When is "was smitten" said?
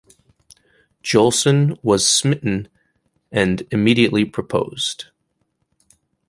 1.83-2.69